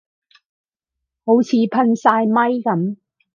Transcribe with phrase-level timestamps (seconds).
[1.27, 2.97] 好似噴曬咪噉